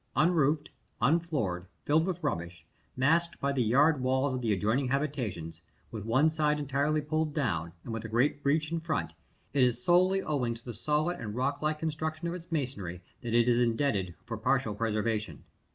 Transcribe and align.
Unroofed, 0.15 0.69
unfloored, 0.99 1.67
filled 1.85 2.07
with 2.07 2.23
rubbish, 2.23 2.65
masked 2.97 3.39
by 3.39 3.51
the 3.51 3.61
yard 3.61 4.01
walls 4.01 4.33
of 4.33 4.41
the 4.41 4.51
adjoining 4.51 4.87
habitations, 4.87 5.61
with 5.91 6.05
one 6.05 6.27
side 6.27 6.57
entirely 6.57 7.01
pulled 7.01 7.35
down, 7.35 7.71
and 7.83 7.95
a 8.03 8.07
great 8.07 8.41
breach 8.41 8.71
in 8.71 8.79
front, 8.79 9.13
it 9.53 9.63
is 9.63 9.83
solely 9.83 10.23
owing 10.23 10.55
to 10.55 10.65
the 10.65 10.73
solid 10.73 11.19
and 11.19 11.35
rock 11.35 11.61
like 11.61 11.77
construction 11.77 12.27
of 12.27 12.33
its 12.33 12.51
masonry 12.51 13.03
that 13.21 13.35
it 13.35 13.47
is 13.47 13.59
indebted 13.59 14.15
for 14.25 14.37
partial 14.37 14.73
preservation. 14.73 15.43